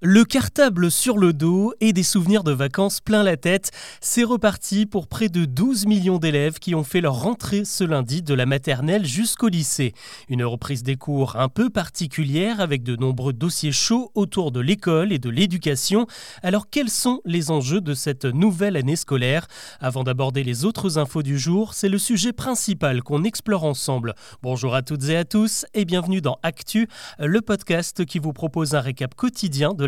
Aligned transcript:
Le 0.00 0.24
cartable 0.24 0.92
sur 0.92 1.18
le 1.18 1.32
dos 1.32 1.74
et 1.80 1.92
des 1.92 2.04
souvenirs 2.04 2.44
de 2.44 2.52
vacances 2.52 3.00
plein 3.00 3.24
la 3.24 3.36
tête, 3.36 3.72
c'est 4.00 4.22
reparti 4.22 4.86
pour 4.86 5.08
près 5.08 5.28
de 5.28 5.44
12 5.44 5.86
millions 5.86 6.18
d'élèves 6.18 6.60
qui 6.60 6.76
ont 6.76 6.84
fait 6.84 7.00
leur 7.00 7.20
rentrée 7.20 7.64
ce 7.64 7.82
lundi 7.82 8.22
de 8.22 8.32
la 8.32 8.46
maternelle 8.46 9.04
jusqu'au 9.04 9.48
lycée. 9.48 9.94
Une 10.28 10.44
reprise 10.44 10.84
des 10.84 10.94
cours 10.94 11.34
un 11.34 11.48
peu 11.48 11.68
particulière 11.68 12.60
avec 12.60 12.84
de 12.84 12.94
nombreux 12.94 13.32
dossiers 13.32 13.72
chauds 13.72 14.12
autour 14.14 14.52
de 14.52 14.60
l'école 14.60 15.12
et 15.12 15.18
de 15.18 15.30
l'éducation. 15.30 16.06
Alors 16.44 16.70
quels 16.70 16.90
sont 16.90 17.20
les 17.24 17.50
enjeux 17.50 17.80
de 17.80 17.94
cette 17.94 18.24
nouvelle 18.24 18.76
année 18.76 18.94
scolaire? 18.94 19.48
Avant 19.80 20.04
d'aborder 20.04 20.44
les 20.44 20.64
autres 20.64 20.98
infos 20.98 21.24
du 21.24 21.40
jour, 21.40 21.74
c'est 21.74 21.88
le 21.88 21.98
sujet 21.98 22.32
principal 22.32 23.02
qu'on 23.02 23.24
explore 23.24 23.64
ensemble. 23.64 24.14
Bonjour 24.44 24.76
à 24.76 24.82
toutes 24.82 25.08
et 25.08 25.16
à 25.16 25.24
tous 25.24 25.66
et 25.74 25.84
bienvenue 25.84 26.20
dans 26.20 26.38
Actu, 26.44 26.86
le 27.18 27.40
podcast 27.40 28.04
qui 28.04 28.20
vous 28.20 28.32
propose 28.32 28.76
un 28.76 28.80
récap 28.80 29.16
quotidien 29.16 29.74
de 29.74 29.87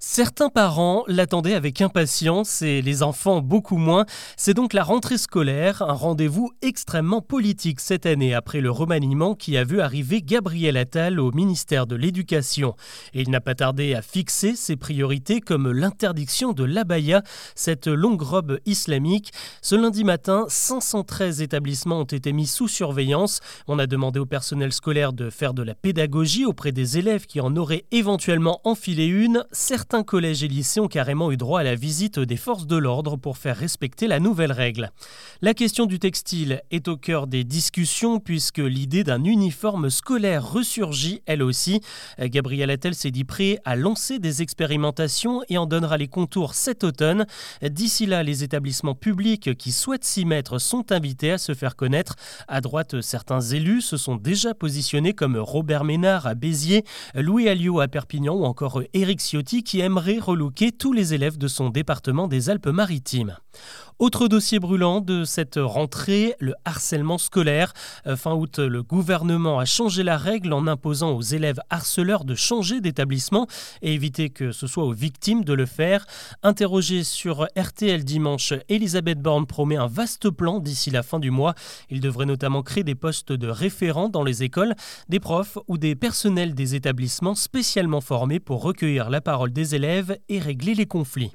Certains 0.00 0.48
parents 0.48 1.02
l'attendaient 1.08 1.54
avec 1.54 1.80
impatience 1.80 2.62
et 2.62 2.82
les 2.82 3.02
enfants 3.02 3.40
beaucoup 3.40 3.78
moins. 3.78 4.06
C'est 4.36 4.54
donc 4.54 4.72
la 4.72 4.84
rentrée 4.84 5.18
scolaire, 5.18 5.82
un 5.82 5.92
rendez-vous 5.92 6.52
extrêmement 6.62 7.20
politique 7.20 7.80
cette 7.80 8.06
année 8.06 8.32
après 8.32 8.60
le 8.60 8.70
remaniement 8.70 9.34
qui 9.34 9.56
a 9.56 9.64
vu 9.64 9.80
arriver 9.80 10.22
Gabriel 10.22 10.76
Attal 10.76 11.18
au 11.18 11.32
ministère 11.32 11.88
de 11.88 11.96
l'Éducation. 11.96 12.76
Et 13.12 13.22
il 13.22 13.30
n'a 13.30 13.40
pas 13.40 13.56
tardé 13.56 13.96
à 13.96 14.00
fixer 14.00 14.54
ses 14.54 14.76
priorités 14.76 15.40
comme 15.40 15.72
l'interdiction 15.72 16.52
de 16.52 16.62
l'abaya, 16.62 17.24
cette 17.56 17.88
longue 17.88 18.22
robe 18.22 18.60
islamique. 18.66 19.32
Ce 19.62 19.74
lundi 19.74 20.04
matin, 20.04 20.44
513 20.46 21.42
établissements 21.42 21.98
ont 21.98 22.04
été 22.04 22.32
mis 22.32 22.46
sous 22.46 22.68
surveillance. 22.68 23.40
On 23.66 23.80
a 23.80 23.88
demandé 23.88 24.20
au 24.20 24.26
personnel 24.26 24.72
scolaire 24.72 25.12
de 25.12 25.28
faire 25.28 25.54
de 25.54 25.64
la 25.64 25.74
pédagogie 25.74 26.46
auprès 26.46 26.70
des 26.70 26.98
élèves 26.98 27.26
qui 27.26 27.40
en 27.40 27.56
auraient 27.56 27.84
éventuellement 27.90 28.60
enfilé 28.62 29.06
une 29.06 29.44
collèges 30.04 30.44
et 30.44 30.48
lycées 30.48 30.80
ont 30.80 30.88
carrément 30.88 31.32
eu 31.32 31.36
droit 31.36 31.60
à 31.60 31.64
la 31.64 31.74
visite 31.74 32.18
des 32.18 32.36
forces 32.36 32.66
de 32.66 32.76
l'ordre 32.76 33.16
pour 33.16 33.38
faire 33.38 33.56
respecter 33.56 34.06
la 34.06 34.20
nouvelle 34.20 34.52
règle. 34.52 34.90
La 35.40 35.54
question 35.54 35.86
du 35.86 35.98
textile 35.98 36.62
est 36.70 36.88
au 36.88 36.96
cœur 36.96 37.26
des 37.26 37.42
discussions 37.42 38.20
puisque 38.20 38.58
l'idée 38.58 39.02
d'un 39.02 39.24
uniforme 39.24 39.90
scolaire 39.90 40.46
ressurgit 40.46 41.22
elle 41.26 41.42
aussi. 41.42 41.80
Gabriel 42.20 42.70
Attel 42.70 42.94
s'est 42.94 43.10
dit 43.10 43.24
prêt 43.24 43.58
à 43.64 43.76
lancer 43.76 44.18
des 44.18 44.42
expérimentations 44.42 45.42
et 45.48 45.58
en 45.58 45.66
donnera 45.66 45.96
les 45.96 46.08
contours 46.08 46.54
cet 46.54 46.84
automne. 46.84 47.26
D'ici 47.62 48.06
là, 48.06 48.22
les 48.22 48.44
établissements 48.44 48.94
publics 48.94 49.56
qui 49.56 49.72
souhaitent 49.72 50.04
s'y 50.04 50.24
mettre 50.24 50.58
sont 50.58 50.92
invités 50.92 51.32
à 51.32 51.38
se 51.38 51.54
faire 51.54 51.76
connaître. 51.76 52.14
À 52.46 52.60
droite, 52.60 53.00
certains 53.00 53.40
élus 53.40 53.80
se 53.80 53.96
sont 53.96 54.16
déjà 54.16 54.54
positionnés 54.54 55.14
comme 55.14 55.36
Robert 55.36 55.84
Ménard 55.84 56.26
à 56.26 56.34
Béziers, 56.34 56.84
Louis 57.14 57.48
Alliot 57.48 57.80
à 57.80 57.88
Perpignan 57.88 58.34
ou 58.34 58.44
encore 58.44 58.82
Éric 58.92 59.20
Ciotti 59.20 59.62
qui 59.62 59.77
aimerait 59.80 60.18
relooker 60.18 60.72
tous 60.72 60.92
les 60.92 61.14
élèves 61.14 61.38
de 61.38 61.48
son 61.48 61.70
département 61.70 62.28
des 62.28 62.50
Alpes-Maritimes. 62.50 63.36
Autre 63.98 64.28
dossier 64.28 64.60
brûlant 64.60 65.00
de 65.00 65.24
cette 65.24 65.58
rentrée, 65.60 66.36
le 66.38 66.54
harcèlement 66.64 67.18
scolaire. 67.18 67.72
Euh, 68.06 68.14
fin 68.14 68.32
août, 68.32 68.60
le 68.60 68.84
gouvernement 68.84 69.58
a 69.58 69.64
changé 69.64 70.04
la 70.04 70.16
règle 70.16 70.52
en 70.52 70.68
imposant 70.68 71.10
aux 71.10 71.20
élèves 71.20 71.58
harceleurs 71.68 72.24
de 72.24 72.36
changer 72.36 72.80
d'établissement 72.80 73.48
et 73.82 73.92
éviter 73.92 74.30
que 74.30 74.52
ce 74.52 74.68
soit 74.68 74.84
aux 74.84 74.92
victimes 74.92 75.42
de 75.42 75.52
le 75.52 75.66
faire. 75.66 76.06
Interrogée 76.44 77.02
sur 77.02 77.48
RTL 77.58 78.04
dimanche, 78.04 78.52
Elisabeth 78.68 79.20
Borne 79.20 79.46
promet 79.46 79.76
un 79.76 79.88
vaste 79.88 80.30
plan 80.30 80.60
d'ici 80.60 80.92
la 80.92 81.02
fin 81.02 81.18
du 81.18 81.32
mois. 81.32 81.54
Il 81.90 82.00
devrait 82.00 82.24
notamment 82.24 82.62
créer 82.62 82.84
des 82.84 82.94
postes 82.94 83.32
de 83.32 83.48
référents 83.48 84.08
dans 84.08 84.22
les 84.22 84.44
écoles, 84.44 84.76
des 85.08 85.18
profs 85.18 85.58
ou 85.66 85.76
des 85.76 85.96
personnels 85.96 86.54
des 86.54 86.76
établissements 86.76 87.34
spécialement 87.34 88.00
formés 88.00 88.38
pour 88.38 88.62
recueillir 88.62 89.10
la 89.10 89.20
parole 89.20 89.52
des 89.52 89.74
élèves 89.74 90.16
et 90.28 90.38
régler 90.38 90.76
les 90.76 90.86
conflits. 90.86 91.32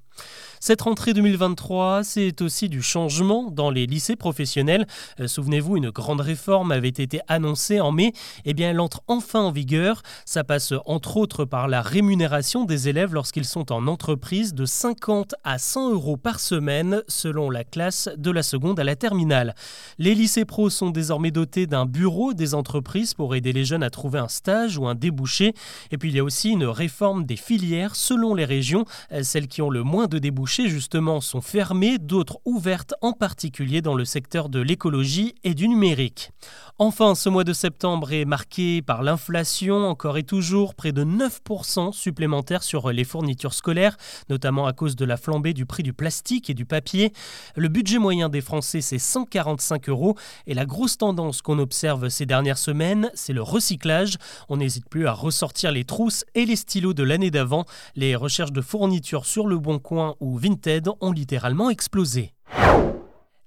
Cette 0.66 0.84
rentrée 0.84 1.14
2023, 1.14 2.06
c'est 2.06 2.42
aussi 2.42 2.70
du 2.70 2.82
changement 2.82 3.52
dans 3.52 3.70
les 3.70 3.86
lycées 3.86 4.16
professionnels. 4.16 4.88
Euh, 5.20 5.28
souvenez-vous, 5.28 5.76
une 5.76 5.90
grande 5.90 6.22
réforme 6.22 6.72
avait 6.72 6.88
été 6.88 7.20
annoncée 7.28 7.82
en 7.82 7.92
mai. 7.92 8.14
Eh 8.46 8.54
bien, 8.54 8.70
elle 8.70 8.80
entre 8.80 9.02
enfin 9.10 9.42
en 9.42 9.52
vigueur. 9.52 10.04
Ça 10.24 10.46
passe 10.46 10.74
entre 10.86 11.18
autres 11.18 11.44
par 11.44 11.68
la 11.68 11.82
rémunération 11.82 12.64
des 12.64 12.88
élèves 12.88 13.14
lorsqu'ils 13.14 13.44
sont 13.44 13.74
en 13.74 13.88
entreprise 13.88 14.54
de 14.54 14.66
50 14.66 15.36
à 15.44 15.58
100 15.58 15.92
euros 15.92 16.16
par 16.16 16.40
semaine 16.40 17.04
selon 17.10 17.50
la 17.50 17.66
classe 17.66 18.08
de 18.16 18.32
la 18.32 18.42
seconde 18.42 18.80
à 18.80 18.86
la 18.86 18.96
terminale. 18.96 19.56
Les 20.00 20.16
lycées 20.16 20.46
pros 20.46 20.70
sont 20.70 20.92
désormais 20.92 21.32
dotés 21.32 21.68
d'un 21.68 21.86
bureau 21.86 22.34
des 22.34 22.54
entreprises 22.54 23.14
pour 23.14 23.36
aider 23.36 23.52
les 23.52 23.66
jeunes 23.66 23.84
à 23.84 23.90
trouver 23.90 24.20
un 24.20 24.30
stage 24.30 24.78
ou 24.78 24.88
un 24.88 24.96
débouché. 24.96 25.56
Et 25.92 25.98
puis 25.98 26.08
il 26.08 26.16
y 26.16 26.20
a 26.20 26.24
aussi 26.24 26.52
une 26.52 26.64
réforme 26.64 27.26
des 27.26 27.36
filières 27.36 27.98
selon 27.98 28.34
les 28.34 28.46
régions, 28.46 28.86
euh, 29.12 29.24
celles 29.24 29.50
qui 29.50 29.62
ont 29.62 29.70
le 29.70 29.84
moins 29.84 30.08
de 30.08 30.20
débouchés 30.20 30.53
justement 30.62 31.20
sont 31.20 31.42
fermées, 31.42 31.98
d'autres 31.98 32.38
ouvertes 32.46 32.94
en 33.02 33.14
particulier 33.14 33.82
dans 33.82 33.96
le 33.96 34.06
secteur 34.06 34.50
de 34.50 34.60
l'écologie 34.60 35.34
et 35.44 35.56
du 35.56 35.68
numérique. 35.68 36.30
Enfin, 36.78 37.16
ce 37.16 37.28
mois 37.28 37.44
de 37.44 37.54
septembre 37.54 38.14
est 38.14 38.26
marqué 38.26 38.82
par 38.82 39.02
l'inflation, 39.02 39.88
encore 39.88 40.18
et 40.18 40.24
toujours 40.24 40.76
près 40.76 40.92
de 40.92 41.04
9% 41.04 41.92
supplémentaires 41.92 42.64
sur 42.64 42.92
les 42.92 43.04
fournitures 43.04 43.54
scolaires, 43.54 43.98
notamment 44.30 44.68
à 44.68 44.74
cause 44.74 44.96
de 44.96 45.06
la 45.06 45.18
flambée 45.18 45.54
du 45.54 45.66
prix 45.66 45.82
du 45.82 45.94
plastique 45.94 46.50
et 46.50 46.54
du 46.54 46.66
papier. 46.66 47.14
Le 47.56 47.68
budget 47.68 47.98
moyen 47.98 48.30
des 48.30 48.42
Français, 48.42 48.82
c'est 48.82 49.00
145 49.00 49.90
euros 49.90 50.16
et 50.46 50.54
la 50.54 50.66
grosse 50.66 50.98
tendance 50.98 51.42
qu'on 51.42 51.58
observe 51.58 52.10
ces 52.10 52.26
dernières 52.26 52.58
semaines, 52.60 53.10
c'est 53.16 53.34
le 53.34 53.42
recyclage. 53.42 54.18
On 54.50 54.58
n'hésite 54.58 54.88
plus 54.88 55.08
à 55.08 55.14
ressortir 55.14 55.72
les 55.72 55.84
trousses 55.84 56.26
et 56.36 56.46
les 56.46 56.56
stylos 56.56 56.94
de 56.94 57.04
l'année 57.04 57.32
d'avant. 57.32 57.66
Les 57.96 58.16
recherches 58.16 58.52
de 58.52 58.62
fournitures 58.62 59.26
sur 59.26 59.48
le 59.48 59.58
Bon 59.58 59.80
Coin 59.80 60.16
ou 60.20 60.43
Vinted 60.44 60.90
ont 61.00 61.14
littéralement 61.14 61.70
explosé. 61.70 62.34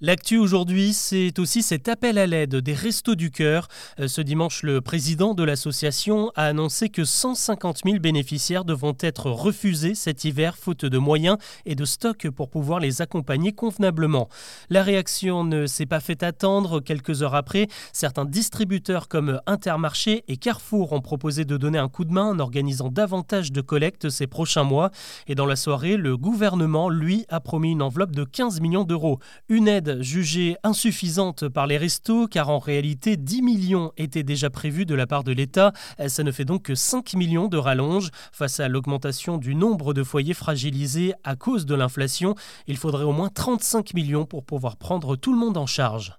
L'actu 0.02 0.36
aujourd'hui, 0.36 0.92
c'est 0.92 1.38
aussi 1.38 1.62
cet 1.62 1.88
appel 1.88 2.18
à 2.18 2.26
l'aide 2.26 2.56
des 2.56 2.74
Restos 2.74 3.14
du 3.14 3.30
Cœur. 3.30 3.66
Euh, 3.98 4.08
ce 4.08 4.20
dimanche, 4.20 4.62
le 4.62 4.82
président 4.82 5.32
de 5.32 5.42
l'association 5.42 6.30
a 6.34 6.44
annoncé 6.44 6.90
que 6.90 7.02
150 7.02 7.80
000 7.82 7.98
bénéficiaires 7.98 8.66
devront 8.66 8.94
être 9.00 9.30
refusés 9.30 9.94
cet 9.94 10.26
hiver 10.26 10.58
faute 10.58 10.84
de 10.84 10.98
moyens 10.98 11.38
et 11.64 11.74
de 11.74 11.86
stock 11.86 12.28
pour 12.28 12.50
pouvoir 12.50 12.78
les 12.78 13.00
accompagner 13.00 13.52
convenablement. 13.52 14.28
La 14.68 14.82
réaction 14.82 15.44
ne 15.44 15.64
s'est 15.64 15.86
pas 15.86 16.00
fait 16.00 16.22
attendre. 16.22 16.80
Quelques 16.80 17.22
heures 17.22 17.34
après, 17.34 17.66
certains 17.94 18.26
distributeurs 18.26 19.08
comme 19.08 19.40
Intermarché 19.46 20.24
et 20.28 20.36
Carrefour 20.36 20.92
ont 20.92 21.00
proposé 21.00 21.46
de 21.46 21.56
donner 21.56 21.78
un 21.78 21.88
coup 21.88 22.04
de 22.04 22.12
main 22.12 22.32
en 22.32 22.38
organisant 22.38 22.90
davantage 22.90 23.50
de 23.50 23.62
collectes 23.62 24.10
ces 24.10 24.26
prochains 24.26 24.64
mois. 24.64 24.90
Et 25.26 25.34
dans 25.34 25.46
la 25.46 25.56
soirée, 25.56 25.96
le 25.96 26.18
gouvernement, 26.18 26.90
lui, 26.90 27.24
a 27.30 27.40
promis 27.40 27.72
une 27.72 27.80
enveloppe 27.80 28.14
de 28.14 28.24
15 28.24 28.60
millions 28.60 28.84
d'euros. 28.84 29.20
Une 29.48 29.68
aide 29.68 29.85
jugée 30.00 30.56
insuffisante 30.62 31.48
par 31.48 31.66
les 31.66 31.78
restos, 31.78 32.26
car 32.28 32.50
en 32.50 32.58
réalité 32.58 33.16
10 33.16 33.42
millions 33.42 33.92
étaient 33.96 34.22
déjà 34.22 34.50
prévus 34.50 34.86
de 34.86 34.94
la 34.94 35.06
part 35.06 35.24
de 35.24 35.32
l'État. 35.32 35.72
Ça 36.08 36.22
ne 36.22 36.32
fait 36.32 36.44
donc 36.44 36.64
que 36.64 36.74
5 36.74 37.14
millions 37.14 37.48
de 37.48 37.56
rallonge. 37.56 38.10
Face 38.32 38.60
à 38.60 38.68
l'augmentation 38.68 39.38
du 39.38 39.54
nombre 39.54 39.94
de 39.94 40.02
foyers 40.02 40.34
fragilisés 40.34 41.14
à 41.24 41.36
cause 41.36 41.66
de 41.66 41.74
l'inflation, 41.74 42.34
il 42.66 42.76
faudrait 42.76 43.04
au 43.04 43.12
moins 43.12 43.28
35 43.28 43.94
millions 43.94 44.26
pour 44.26 44.44
pouvoir 44.44 44.76
prendre 44.76 45.16
tout 45.16 45.32
le 45.32 45.38
monde 45.38 45.56
en 45.56 45.66
charge. 45.66 46.18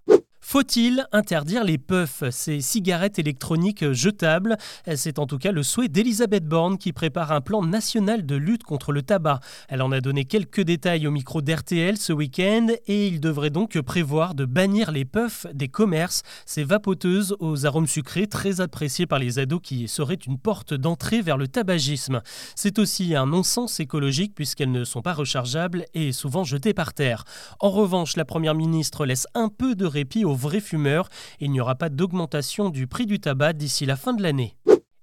Faut-il 0.50 1.06
interdire 1.12 1.66
les 1.66 1.78
puffs, 1.78 2.24
ces 2.31 2.62
cigarettes 2.62 3.19
électroniques 3.19 3.91
jetables? 3.91 4.56
C'est 4.96 5.19
en 5.19 5.25
tout 5.28 5.38
cas 5.38 5.52
le 5.52 5.62
souhait 5.62 5.90
d'Elisabeth 5.90 6.46
Borne 6.46 6.78
qui 6.78 6.94
prépare 6.94 7.34
un 7.34 7.41
plan 7.41 7.62
national 7.62 8.25
de 8.25 8.38
lutte 8.38 8.63
contre 8.63 8.94
le 8.94 9.02
tabac. 9.02 9.41
Elle 9.68 9.81
en 9.81 9.91
a 9.91 10.00
donné 10.00 10.24
quelques 10.24 10.62
détails 10.62 11.06
au 11.06 11.12
micro 11.12 11.41
d'RTL 11.41 11.97
ce 11.97 12.13
week-end 12.13 12.68
et 12.86 13.07
il 13.07 13.19
devrait 13.19 13.50
donc 13.50 13.78
prévoir 13.81 14.36
de 14.36 14.46
bannir 14.46 14.91
les 14.91 15.03
puffs 15.03 15.47
des 15.53 15.68
commerces, 15.68 16.24
ces 16.46 16.63
vapoteuses 16.63 17.36
aux 17.41 17.66
arômes 17.66 17.86
sucrés 17.86 18.28
très 18.28 18.62
appréciées 18.62 19.06
par 19.06 19.19
les 19.19 19.40
ados 19.40 19.59
qui 19.62 19.90
seraient 19.90 20.16
une 20.16 20.38
porte 20.38 20.74
d'entrée 20.74 21.22
vers 21.22 21.36
le 21.36 21.50
tabagisme. 21.50 22.22
C'est 22.56 22.80
aussi 22.80 23.16
un 23.16 23.25
non-sens 23.25 23.81
écologique 23.81 24.33
puisqu'elles 24.33 24.72
ne 24.72 24.86
sont 24.86 25.01
pas 25.01 25.13
rechargeables 25.13 25.83
et 25.94 26.13
souvent 26.13 26.45
jetées 26.45 26.74
par 26.74 26.94
terre. 26.94 27.25
En 27.60 27.69
revanche, 27.69 28.16
la 28.16 28.24
Première 28.24 28.56
ministre 28.56 29.06
laisse 29.06 29.27
un 29.33 29.50
peu 29.50 29.75
de 29.75 29.86
répit 29.86 30.24
aux 30.24 30.37
vrais 30.38 30.62
fumeurs. 30.62 31.10
Il 31.39 31.51
n'y 31.51 31.60
aura 31.60 31.75
pas 31.75 31.89
d'augmentation 31.89 32.69
du 32.69 32.88
prix 32.88 33.06
du 33.06 33.19
tabac 33.19 33.54
d'ici 33.54 33.86
la 33.86 33.98
fin 33.98 34.13
de 34.13 34.24
l'année. 34.24 34.56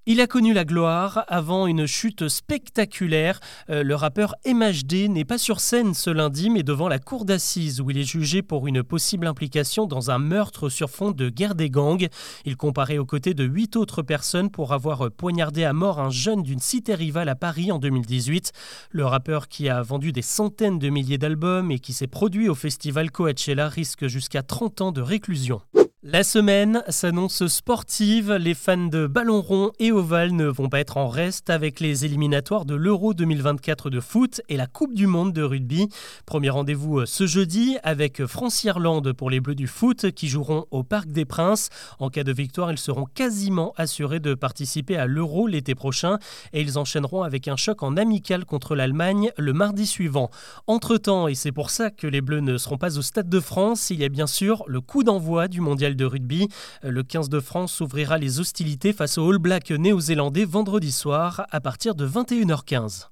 Il 0.07 0.21
a 0.21 0.27
connu 0.27 0.53
la 0.53 0.67
gloire 0.67 1.25
avant 1.29 1.67
une 1.67 1.87
chute 1.87 2.29
spectaculaire. 2.29 3.41
Euh, 3.71 3.83
le 3.83 3.95
rappeur 3.95 4.35
MHD 4.47 5.09
n'est 5.09 5.25
pas 5.25 5.39
sur 5.39 5.61
scène 5.61 5.95
ce 5.95 6.11
lundi, 6.11 6.51
mais 6.51 6.63
devant 6.63 6.89
la 6.89 6.99
cour 6.99 7.25
d'assises 7.25 7.81
où 7.81 7.91
il 7.91 7.97
est 7.97 8.05
jugé 8.05 8.43
pour 8.43 8.67
une 8.67 8.83
possible 8.83 9.27
implication 9.27 9.87
dans 9.87 10.11
un 10.11 10.19
meurtre 10.19 10.69
sur 10.69 10.91
fond 10.91 11.11
de 11.11 11.31
guerre 11.31 11.55
des 11.55 11.71
gangs. 11.71 12.09
Il 12.45 12.59
comparait 12.59 12.99
aux 12.99 13.07
côtés 13.07 13.33
de 13.33 13.45
huit 13.45 13.77
autres 13.77 14.03
personnes 14.03 14.51
pour 14.51 14.75
avoir 14.75 15.11
poignardé 15.11 15.65
à 15.65 15.73
mort 15.73 15.99
un 15.99 16.11
jeune 16.11 16.43
d'une 16.43 16.61
cité 16.61 16.95
rivale 16.95 17.31
à 17.31 17.35
Paris 17.35 17.73
en 17.73 17.79
2018. 17.79 18.53
Le 18.91 19.07
rappeur 19.07 19.49
qui 19.49 19.71
a 19.71 19.81
vendu 19.81 20.13
des 20.13 20.21
centaines 20.21 20.79
de 20.79 20.91
milliers 20.91 21.17
d'albums 21.17 21.71
et 21.71 21.79
qui 21.79 21.95
s'est 21.95 22.09
produit 22.09 22.51
au 22.51 22.55
festival 22.55 23.11
Coachella 23.11 23.71
risque 23.71 24.07
jusqu'à 24.09 24.43
30 24.43 24.83
ans 24.83 24.93
de 24.93 25.01
réclusion. 25.01 25.63
La 26.07 26.23
semaine 26.23 26.83
s'annonce 26.91 27.47
sportive. 27.47 28.35
Les 28.35 28.53
fans 28.53 28.77
de 28.77 29.07
ballon 29.07 29.41
rond 29.41 29.73
et 29.79 29.91
ovale 29.91 30.33
ne 30.33 30.45
vont 30.45 30.69
pas 30.69 30.81
être 30.81 30.99
en 30.99 31.09
reste 31.09 31.49
avec 31.49 31.81
les 31.81 32.05
éliminatoires 32.05 32.67
de 32.67 32.75
l'Euro 32.75 33.15
2024 33.15 33.89
de 33.89 34.01
foot 34.01 34.43
et 34.51 34.59
la 34.59 34.67
Coupe 34.67 34.93
du 34.93 35.07
Monde 35.07 35.33
de 35.33 35.41
rugby. 35.41 35.89
Premier 36.27 36.51
rendez-vous 36.51 36.99
euh, 36.99 37.07
ce 37.07 37.27
jeudi 37.27 37.79
avec 37.83 38.27
France-Irlande 38.27 39.15
pour 39.15 39.31
les 39.31 39.41
Bleus 39.41 39.55
du 39.55 39.67
foot 39.67 40.11
qui 40.11 40.29
joueront 40.29 40.67
au 40.71 40.83
Parc 40.83 41.09
des 41.09 41.25
Princes. 41.25 41.71
En 41.99 42.11
cas 42.11 42.23
de 42.23 42.33
victoire, 42.33 42.71
ils 42.71 42.77
seront 42.77 43.07
quasiment 43.07 43.73
assurés 43.79 44.21
de 44.21 44.35
participer 44.35 44.99
à 44.99 45.07
l'Euro 45.07 45.47
l'été 45.47 45.75
prochain 45.75 46.19
et 46.53 46.61
ils 46.61 46.79
enchaîneront 46.79 47.23
avec 47.23 47.49
un 47.49 47.57
choc 47.57 47.83
en 47.83 47.97
amical 47.97 48.45
contre 48.45 48.75
l'Allemagne 48.77 49.31
le 49.39 49.55
mardi 49.55 49.87
suivant. 49.87 50.29
Entre-temps, 50.67 51.29
et 51.29 51.35
c'est 51.35 51.51
pour 51.51 51.71
ça 51.71 51.91
que 51.91 52.07
les 52.07 52.21
Bleus 52.21 52.41
ne 52.41 52.59
seront 52.59 52.77
pas 52.77 52.99
au 52.99 53.03
Stade 53.03 53.31
de 53.31 53.41
France, 53.41 53.89
il 53.89 54.01
y 54.01 54.05
a 54.05 54.11
bien 54.11 54.27
sûr 54.27 54.65
le 54.67 54.83
coup 54.83 55.03
d'envoi 55.03 55.49
du 55.49 55.63
mondial 55.63 55.94
de 55.95 56.05
rugby. 56.05 56.49
Le 56.83 57.03
15 57.03 57.29
de 57.29 57.41
France 57.41 57.81
ouvrira 57.81 58.19
les 58.19 58.41
hostilités 58.41 58.93
face 58.93 59.19
aux 59.19 59.31
All 59.31 59.39
Blacks 59.39 59.71
néo-zélandais 59.71 60.45
vendredi 60.45 60.93
soir 60.93 61.47
à 61.51 61.61
partir 61.61 61.95
de 61.95 62.07
21h15. 62.07 63.09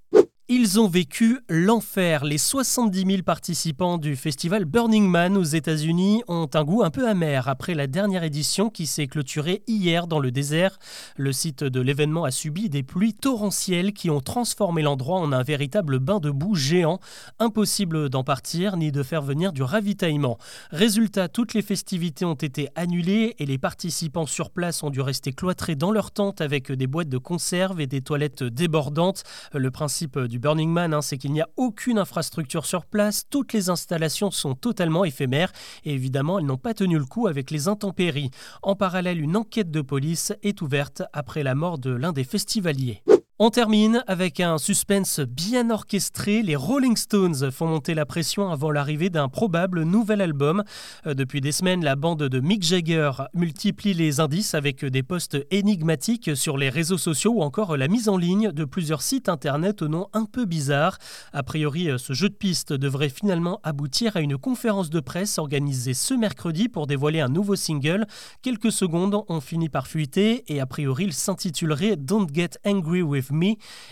Ils 0.54 0.78
ont 0.78 0.86
vécu 0.86 1.40
l'enfer. 1.48 2.26
Les 2.26 2.36
70 2.36 3.06
000 3.06 3.22
participants 3.22 3.96
du 3.96 4.16
festival 4.16 4.66
Burning 4.66 5.08
Man 5.08 5.38
aux 5.38 5.42
États-Unis 5.42 6.22
ont 6.28 6.46
un 6.52 6.62
goût 6.62 6.82
un 6.82 6.90
peu 6.90 7.08
amer 7.08 7.48
après 7.48 7.72
la 7.72 7.86
dernière 7.86 8.22
édition 8.22 8.68
qui 8.68 8.86
s'est 8.86 9.06
clôturée 9.06 9.62
hier 9.66 10.06
dans 10.06 10.20
le 10.20 10.30
désert. 10.30 10.78
Le 11.16 11.32
site 11.32 11.64
de 11.64 11.80
l'événement 11.80 12.24
a 12.24 12.30
subi 12.30 12.68
des 12.68 12.82
pluies 12.82 13.14
torrentielles 13.14 13.94
qui 13.94 14.10
ont 14.10 14.20
transformé 14.20 14.82
l'endroit 14.82 15.20
en 15.20 15.32
un 15.32 15.42
véritable 15.42 16.00
bain 16.00 16.20
de 16.20 16.30
boue 16.30 16.54
géant. 16.54 17.00
Impossible 17.38 18.10
d'en 18.10 18.22
partir 18.22 18.76
ni 18.76 18.92
de 18.92 19.02
faire 19.02 19.22
venir 19.22 19.54
du 19.54 19.62
ravitaillement. 19.62 20.36
Résultat, 20.70 21.28
toutes 21.28 21.54
les 21.54 21.62
festivités 21.62 22.26
ont 22.26 22.34
été 22.34 22.68
annulées 22.74 23.36
et 23.38 23.46
les 23.46 23.56
participants 23.56 24.26
sur 24.26 24.50
place 24.50 24.82
ont 24.82 24.90
dû 24.90 25.00
rester 25.00 25.32
cloîtrés 25.32 25.76
dans 25.76 25.92
leur 25.92 26.10
tente 26.10 26.42
avec 26.42 26.70
des 26.70 26.86
boîtes 26.86 27.08
de 27.08 27.16
conserve 27.16 27.80
et 27.80 27.86
des 27.86 28.02
toilettes 28.02 28.44
débordantes. 28.44 29.22
Le 29.54 29.70
principe 29.70 30.18
du 30.18 30.41
Burning 30.42 30.70
Man, 30.70 30.92
hein, 30.92 31.02
c'est 31.02 31.18
qu'il 31.18 31.32
n'y 31.32 31.40
a 31.40 31.48
aucune 31.56 31.98
infrastructure 31.98 32.66
sur 32.66 32.84
place, 32.84 33.28
toutes 33.30 33.52
les 33.52 33.70
installations 33.70 34.32
sont 34.32 34.56
totalement 34.56 35.04
éphémères 35.04 35.52
et 35.84 35.94
évidemment 35.94 36.40
elles 36.40 36.46
n'ont 36.46 36.56
pas 36.56 36.74
tenu 36.74 36.98
le 36.98 37.04
coup 37.04 37.28
avec 37.28 37.52
les 37.52 37.68
intempéries. 37.68 38.32
En 38.60 38.74
parallèle, 38.74 39.20
une 39.20 39.36
enquête 39.36 39.70
de 39.70 39.82
police 39.82 40.32
est 40.42 40.60
ouverte 40.60 41.04
après 41.12 41.44
la 41.44 41.54
mort 41.54 41.78
de 41.78 41.90
l'un 41.90 42.12
des 42.12 42.24
festivaliers. 42.24 43.04
On 43.38 43.48
termine 43.48 44.04
avec 44.06 44.40
un 44.40 44.58
suspense 44.58 45.18
bien 45.18 45.70
orchestré. 45.70 46.42
Les 46.42 46.54
Rolling 46.54 46.96
Stones 46.96 47.50
font 47.50 47.66
monter 47.66 47.94
la 47.94 48.04
pression 48.04 48.50
avant 48.50 48.70
l'arrivée 48.70 49.08
d'un 49.08 49.28
probable 49.30 49.84
nouvel 49.84 50.20
album. 50.20 50.62
Euh, 51.06 51.14
depuis 51.14 51.40
des 51.40 51.50
semaines, 51.50 51.82
la 51.82 51.96
bande 51.96 52.22
de 52.22 52.40
Mick 52.40 52.62
Jagger 52.62 53.10
multiplie 53.32 53.94
les 53.94 54.20
indices 54.20 54.52
avec 54.54 54.84
des 54.84 55.02
posts 55.02 55.38
énigmatiques 55.50 56.36
sur 56.36 56.58
les 56.58 56.68
réseaux 56.68 56.98
sociaux 56.98 57.32
ou 57.36 57.42
encore 57.42 57.78
la 57.78 57.88
mise 57.88 58.10
en 58.10 58.18
ligne 58.18 58.52
de 58.52 58.66
plusieurs 58.66 59.00
sites 59.00 59.30
internet 59.30 59.80
au 59.80 59.88
nom 59.88 60.08
un 60.12 60.26
peu 60.26 60.44
bizarre. 60.44 60.98
A 61.32 61.42
priori, 61.42 61.90
euh, 61.90 61.96
ce 61.96 62.12
jeu 62.12 62.28
de 62.28 62.34
piste 62.34 62.74
devrait 62.74 63.08
finalement 63.08 63.60
aboutir 63.62 64.14
à 64.14 64.20
une 64.20 64.36
conférence 64.36 64.90
de 64.90 65.00
presse 65.00 65.38
organisée 65.38 65.94
ce 65.94 66.12
mercredi 66.12 66.68
pour 66.68 66.86
dévoiler 66.86 67.20
un 67.20 67.28
nouveau 67.28 67.56
single. 67.56 68.06
Quelques 68.42 68.72
secondes 68.72 69.24
ont 69.26 69.40
fini 69.40 69.70
par 69.70 69.86
fuiter 69.86 70.44
et 70.48 70.60
a 70.60 70.66
priori 70.66 71.04
il 71.04 71.14
s'intitulerait 71.14 71.96
Don't 71.96 72.28
Get 72.30 72.50
Angry 72.66 73.00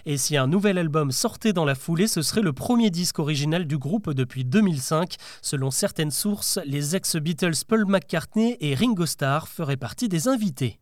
Et 0.07 0.17
si 0.17 0.37
un 0.37 0.47
nouvel 0.47 0.79
album 0.79 1.11
sortait 1.13 1.53
dans 1.53 1.65
la 1.65 1.75
foulée, 1.75 2.07
ce 2.07 2.23
serait 2.23 2.43
le 2.43 2.53
premier 2.53 2.91
disque 2.91 3.19
original 3.19 3.67
du 3.67 3.79
groupe 3.79 4.11
depuis 4.13 4.45
2005. 4.45 5.17
Selon 5.43 5.71
certaines 5.71 6.11
sources, 6.11 6.59
les 6.65 6.97
ex-Beatles 6.97 7.65
Paul 7.67 7.87
McCartney 7.87 8.57
et 8.61 8.75
Ringo 8.75 9.07
Starr 9.07 9.49
feraient 9.49 9.77
partie 9.77 10.09
des 10.09 10.29
invités. 10.29 10.79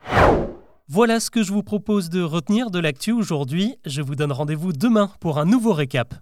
Voilà 0.89 1.21
ce 1.21 1.31
que 1.31 1.43
je 1.43 1.53
vous 1.53 1.63
propose 1.63 2.09
de 2.09 2.23
retenir 2.23 2.71
de 2.71 2.79
l'actu 2.79 3.13
aujourd'hui. 3.13 3.77
Je 3.85 4.01
vous 4.01 4.15
donne 4.15 4.33
rendez-vous 4.33 4.73
demain 4.73 5.11
pour 5.21 5.39
un 5.39 5.45
nouveau 5.45 5.75
récap. 5.75 6.15